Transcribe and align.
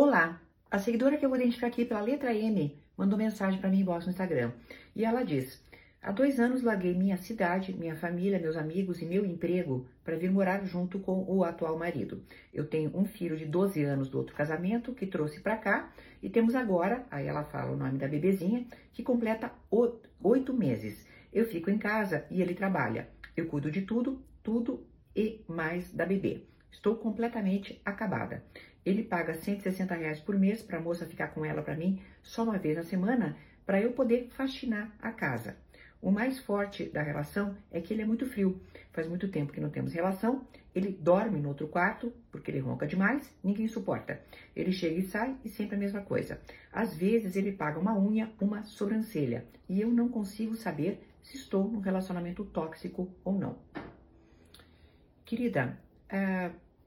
Olá! 0.00 0.40
A 0.70 0.78
seguidora 0.78 1.16
que 1.16 1.26
eu 1.26 1.28
vou 1.28 1.36
identificar 1.36 1.66
aqui 1.66 1.84
pela 1.84 2.00
letra 2.00 2.32
M 2.32 2.78
mandou 2.96 3.18
mensagem 3.18 3.60
para 3.60 3.68
mim 3.68 3.80
inbox 3.80 4.04
no 4.04 4.12
Instagram. 4.12 4.52
E 4.94 5.04
ela 5.04 5.24
diz: 5.24 5.60
Há 6.00 6.12
dois 6.12 6.38
anos 6.38 6.62
larguei 6.62 6.94
minha 6.94 7.16
cidade, 7.16 7.76
minha 7.76 7.96
família, 7.96 8.38
meus 8.38 8.56
amigos 8.56 9.02
e 9.02 9.04
meu 9.04 9.26
emprego 9.26 9.88
para 10.04 10.16
vir 10.16 10.30
morar 10.30 10.64
junto 10.64 11.00
com 11.00 11.24
o 11.26 11.42
atual 11.42 11.76
marido. 11.76 12.22
Eu 12.54 12.64
tenho 12.64 12.96
um 12.96 13.04
filho 13.04 13.36
de 13.36 13.44
12 13.44 13.82
anos 13.82 14.08
do 14.08 14.18
outro 14.18 14.36
casamento 14.36 14.94
que 14.94 15.04
trouxe 15.04 15.40
para 15.40 15.56
cá 15.56 15.92
e 16.22 16.30
temos 16.30 16.54
agora, 16.54 17.04
aí 17.10 17.26
ela 17.26 17.42
fala 17.42 17.72
o 17.72 17.76
nome 17.76 17.98
da 17.98 18.06
bebezinha, 18.06 18.68
que 18.92 19.02
completa 19.02 19.50
oito 20.22 20.54
meses. 20.54 21.04
Eu 21.32 21.44
fico 21.44 21.70
em 21.70 21.76
casa 21.76 22.24
e 22.30 22.40
ele 22.40 22.54
trabalha. 22.54 23.08
Eu 23.36 23.48
cuido 23.48 23.68
de 23.68 23.82
tudo, 23.82 24.22
tudo 24.44 24.86
e 25.16 25.44
mais 25.48 25.92
da 25.92 26.06
bebê. 26.06 26.44
Estou 26.70 26.94
completamente 26.94 27.80
acabada. 27.84 28.44
Ele 28.88 29.02
paga 29.02 29.34
160 29.34 29.94
reais 29.94 30.18
por 30.18 30.38
mês 30.38 30.62
para 30.62 30.78
a 30.78 30.80
moça 30.80 31.04
ficar 31.04 31.28
com 31.28 31.44
ela 31.44 31.60
para 31.60 31.76
mim 31.76 32.00
só 32.22 32.42
uma 32.42 32.56
vez 32.56 32.74
na 32.74 32.82
semana 32.82 33.36
para 33.66 33.78
eu 33.78 33.92
poder 33.92 34.30
faxinar 34.30 34.90
a 34.98 35.12
casa. 35.12 35.58
O 36.00 36.10
mais 36.10 36.38
forte 36.38 36.88
da 36.88 37.02
relação 37.02 37.54
é 37.70 37.82
que 37.82 37.92
ele 37.92 38.00
é 38.00 38.06
muito 38.06 38.24
frio. 38.24 38.58
Faz 38.90 39.06
muito 39.06 39.28
tempo 39.28 39.52
que 39.52 39.60
não 39.60 39.68
temos 39.68 39.92
relação. 39.92 40.46
Ele 40.74 40.90
dorme 40.90 41.38
no 41.38 41.50
outro 41.50 41.68
quarto 41.68 42.10
porque 42.32 42.50
ele 42.50 42.60
ronca 42.60 42.86
demais, 42.86 43.30
ninguém 43.44 43.68
suporta. 43.68 44.22
Ele 44.56 44.72
chega 44.72 44.98
e 44.98 45.02
sai 45.02 45.36
e 45.44 45.50
sempre 45.50 45.76
a 45.76 45.78
mesma 45.78 46.00
coisa. 46.00 46.40
Às 46.72 46.96
vezes 46.96 47.36
ele 47.36 47.52
paga 47.52 47.78
uma 47.78 47.94
unha, 47.94 48.32
uma 48.40 48.62
sobrancelha 48.62 49.44
e 49.68 49.82
eu 49.82 49.90
não 49.90 50.08
consigo 50.08 50.56
saber 50.56 51.06
se 51.22 51.36
estou 51.36 51.70
num 51.70 51.80
relacionamento 51.80 52.42
tóxico 52.42 53.14
ou 53.22 53.38
não. 53.38 53.58
Querida, 55.26 55.78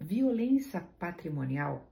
violência 0.00 0.80
patrimonial, 0.98 1.86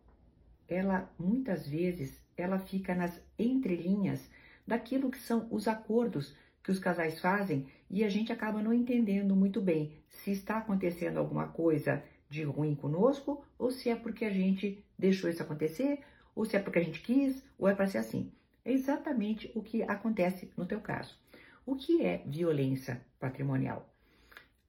ela 0.73 1.13
muitas 1.19 1.67
vezes 1.67 2.21
ela 2.37 2.59
fica 2.59 2.95
nas 2.95 3.21
entrelinhas 3.39 4.31
daquilo 4.67 5.11
que 5.11 5.19
são 5.19 5.47
os 5.51 5.69
acordos 5.69 6.35
que 6.63 6.71
os 6.71 6.79
casais 6.79 7.21
fazem 7.21 7.67
e 7.91 8.05
a 8.05 8.09
gente 8.09 8.33
acaba 8.33 8.63
não 8.63 8.73
entendendo 8.73 9.35
muito 9.35 9.61
bem 9.61 9.93
se 10.09 10.31
está 10.31 10.59
acontecendo 10.59 11.19
alguma 11.19 11.49
coisa 11.49 12.03
de 12.31 12.43
ruim 12.43 12.75
conosco 12.75 13.45
ou 13.59 13.71
se 13.71 13.91
é 13.91 13.97
porque 13.97 14.25
a 14.25 14.31
gente 14.31 14.83
deixou 14.99 15.29
isso 15.29 15.43
acontecer 15.43 16.01
ou 16.35 16.45
se 16.45 16.57
é 16.57 16.61
porque 16.61 16.79
a 16.79 16.83
gente 16.83 17.03
quis 17.03 17.45
ou 17.59 17.69
é 17.69 17.75
para 17.75 17.87
ser 17.87 17.99
assim. 17.99 18.33
É 18.65 18.73
exatamente 18.73 19.51
o 19.55 19.63
que 19.63 19.83
acontece 19.83 20.51
no 20.57 20.65
teu 20.65 20.81
caso. 20.81 21.19
O 21.67 21.77
que 21.77 22.05
é 22.05 22.23
violência 22.27 23.05
patrimonial? 23.21 23.89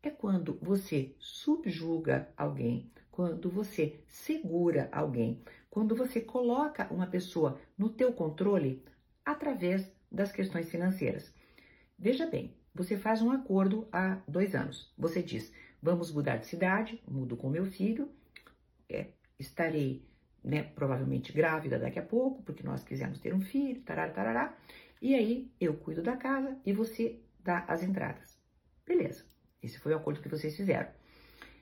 É 0.01 0.09
quando 0.09 0.59
você 0.61 1.15
subjuga 1.19 2.27
alguém, 2.35 2.91
quando 3.13 3.47
você 3.47 3.99
segura 4.07 4.89
alguém, 4.91 5.39
quando 5.69 5.95
você 5.95 6.19
coloca 6.19 6.91
uma 6.91 7.05
pessoa 7.05 7.59
no 7.77 7.87
teu 7.87 8.11
controle 8.11 8.83
através 9.23 9.87
das 10.11 10.31
questões 10.31 10.67
financeiras. 10.67 11.31
Veja 11.97 12.25
bem, 12.25 12.55
você 12.73 12.97
faz 12.97 13.21
um 13.21 13.29
acordo 13.29 13.87
há 13.91 14.19
dois 14.27 14.55
anos. 14.55 14.91
Você 14.97 15.21
diz: 15.21 15.53
vamos 15.79 16.11
mudar 16.11 16.37
de 16.37 16.47
cidade, 16.47 17.03
mudo 17.07 17.37
com 17.37 17.51
meu 17.51 17.67
filho, 17.67 18.09
é, 18.89 19.09
estarei 19.37 20.03
né, 20.43 20.63
provavelmente 20.63 21.31
grávida 21.31 21.77
daqui 21.77 21.99
a 21.99 22.03
pouco, 22.03 22.41
porque 22.41 22.63
nós 22.63 22.83
quisemos 22.83 23.19
ter 23.19 23.31
um 23.31 23.41
filho, 23.41 23.81
tarará, 23.83 24.11
tarará. 24.11 24.57
E 24.99 25.13
aí 25.13 25.51
eu 25.61 25.75
cuido 25.75 26.01
da 26.01 26.17
casa 26.17 26.57
e 26.65 26.73
você 26.73 27.21
dá 27.43 27.63
as 27.67 27.83
entradas. 27.83 28.39
Beleza, 28.83 29.23
esse 29.61 29.77
foi 29.77 29.93
o 29.93 29.97
acordo 29.97 30.19
que 30.19 30.29
vocês 30.29 30.55
fizeram. 30.55 30.89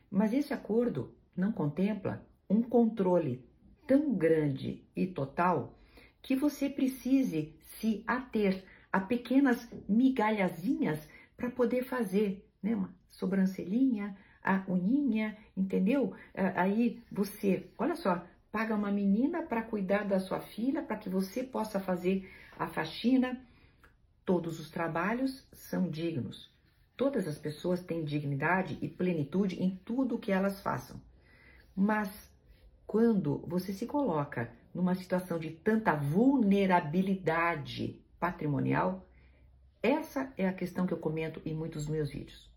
Mas 0.10 0.32
esse 0.32 0.54
acordo 0.54 1.14
não 1.36 1.52
contempla 1.52 2.26
um 2.50 2.62
controle 2.62 3.46
tão 3.88 4.14
grande 4.14 4.86
e 4.96 5.08
total 5.08 5.78
que 6.22 6.36
você 6.36 6.70
precise 6.70 7.56
se 7.62 8.04
ater 8.06 8.64
a 8.92 9.00
pequenas 9.00 9.68
migalhazinhas 9.88 11.08
para 11.36 11.50
poder 11.50 11.84
fazer, 11.84 12.48
né? 12.62 12.76
Uma 12.76 12.94
sobrancelhinha, 13.10 14.16
a 14.44 14.64
uninha, 14.68 15.38
entendeu? 15.56 16.14
Aí 16.56 17.02
você, 17.12 17.70
olha 17.78 17.96
só, 17.96 18.24
paga 18.52 18.76
uma 18.76 18.92
menina 18.92 19.42
para 19.42 19.64
cuidar 19.64 20.06
da 20.06 20.20
sua 20.20 20.40
filha, 20.40 20.82
para 20.82 20.98
que 20.98 21.10
você 21.10 21.44
possa 21.44 21.80
fazer 21.80 22.30
a 22.58 22.68
faxina. 22.68 23.42
Todos 24.26 24.60
os 24.60 24.70
trabalhos 24.70 25.48
são 25.52 25.90
dignos. 25.90 26.54
Todas 26.96 27.28
as 27.28 27.38
pessoas 27.38 27.84
têm 27.84 28.04
dignidade 28.04 28.78
e 28.82 28.88
plenitude 28.88 29.62
em 29.62 29.76
tudo 29.84 30.20
que 30.20 30.32
elas 30.32 30.62
façam. 30.62 31.02
Mas 31.76 32.32
quando 32.86 33.40
você 33.48 33.74
se 33.74 33.86
coloca 33.86 34.52
numa 34.74 34.96
situação 34.96 35.38
de 35.40 35.52
tanta 35.52 35.96
vulnerabilidade 35.96 38.02
patrimonial? 38.20 39.08
Essa 39.84 40.32
é 40.38 40.48
a 40.48 40.54
questão 40.54 40.86
que 40.86 40.94
eu 40.94 41.00
comento 41.00 41.42
em 41.44 41.56
muitos 41.56 41.88
meus 41.88 42.12
vídeos. 42.12 42.52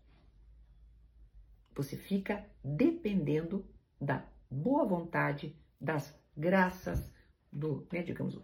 Você 1.73 1.97
fica 1.97 2.45
dependendo 2.63 3.65
da 3.99 4.23
boa 4.49 4.85
vontade, 4.85 5.57
das 5.79 6.13
graças, 6.37 7.11
do, 7.51 7.87
né, 7.91 8.03
digamos, 8.03 8.39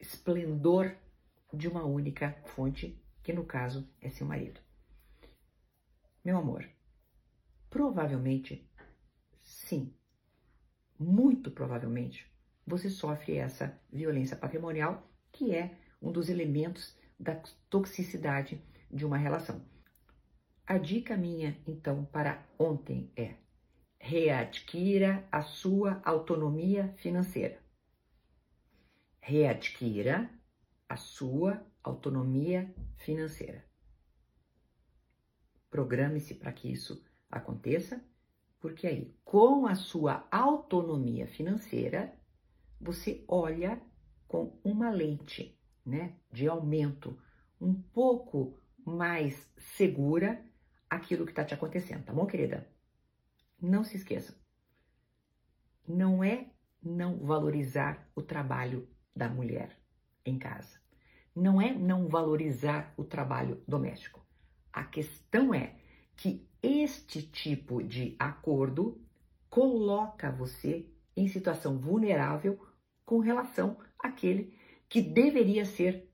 esplendor 0.00 0.96
de 1.52 1.68
uma 1.68 1.84
única 1.84 2.32
fonte, 2.46 3.00
que 3.22 3.32
no 3.32 3.44
caso 3.44 3.88
é 4.00 4.10
seu 4.10 4.26
marido. 4.26 4.60
Meu 6.24 6.36
amor, 6.36 6.68
provavelmente, 7.70 8.68
sim, 9.68 9.94
muito 10.98 11.50
provavelmente, 11.50 12.26
você 12.66 12.88
sofre 12.88 13.36
essa 13.36 13.78
violência 13.92 14.34
patrimonial 14.34 15.06
que 15.30 15.54
é 15.54 15.78
um 16.00 16.10
dos 16.10 16.30
elementos 16.30 16.96
da 17.20 17.34
toxicidade 17.68 18.62
de 18.90 19.04
uma 19.04 19.18
relação. 19.18 19.62
A 20.66 20.78
dica 20.78 21.16
minha, 21.18 21.58
então, 21.66 22.06
para 22.06 22.46
ontem 22.58 23.12
é: 23.14 23.34
readquira 23.98 25.26
a 25.30 25.42
sua 25.42 26.00
autonomia 26.02 26.94
financeira. 26.96 27.60
Readquira 29.20 30.30
a 30.88 30.96
sua 30.96 31.62
autonomia 31.82 32.74
financeira. 32.96 33.64
Programe-se 35.70 36.34
para 36.34 36.52
que 36.52 36.72
isso 36.72 37.04
aconteça, 37.30 38.02
porque 38.60 38.86
aí, 38.86 39.14
com 39.24 39.66
a 39.66 39.74
sua 39.74 40.26
autonomia 40.30 41.26
financeira, 41.26 42.14
você 42.80 43.24
olha 43.28 43.80
com 44.26 44.58
uma 44.64 44.90
lente 44.90 45.58
né, 45.84 46.16
de 46.32 46.48
aumento 46.48 47.18
um 47.60 47.74
pouco 47.74 48.58
mais 48.84 49.50
segura 49.56 50.44
aquilo 50.88 51.24
que 51.24 51.32
está 51.32 51.44
te 51.44 51.54
acontecendo, 51.54 52.04
tá 52.04 52.12
bom, 52.12 52.26
querida? 52.26 52.68
Não 53.60 53.84
se 53.84 53.96
esqueça. 53.96 54.38
Não 55.86 56.22
é 56.22 56.50
não 56.82 57.18
valorizar 57.18 58.10
o 58.14 58.22
trabalho 58.22 58.88
da 59.14 59.28
mulher 59.28 59.76
em 60.24 60.38
casa. 60.38 60.80
Não 61.34 61.60
é 61.60 61.72
não 61.72 62.08
valorizar 62.08 62.92
o 62.96 63.04
trabalho 63.04 63.62
doméstico. 63.66 64.24
A 64.72 64.84
questão 64.84 65.54
é 65.54 65.76
que 66.16 66.47
este 66.62 67.22
tipo 67.22 67.82
de 67.82 68.16
acordo 68.18 69.00
coloca 69.48 70.30
você 70.30 70.86
em 71.16 71.28
situação 71.28 71.78
vulnerável 71.78 72.58
com 73.04 73.18
relação 73.18 73.78
àquele 73.98 74.54
que 74.88 75.00
deveria 75.00 75.64
ser 75.64 76.08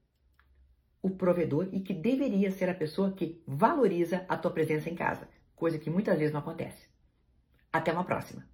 o 1.03 1.10
provedor 1.10 1.69
e 1.72 1.81
que 1.81 1.93
deveria 1.93 2.50
ser 2.50 2.69
a 2.69 2.75
pessoa 2.75 3.12
que 3.12 3.43
valoriza 3.47 4.25
a 4.28 4.37
tua 4.37 4.50
presença 4.50 4.88
em 4.88 4.94
casa, 4.94 5.28
coisa 5.54 5.78
que 5.78 5.91
muitas 5.91 6.19
vezes 6.19 6.33
não 6.33 6.41
acontece. 6.41 6.88
Até 7.72 7.93
uma 7.93 8.04
próxima! 8.04 8.53